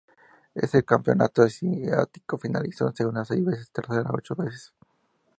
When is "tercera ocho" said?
3.71-4.33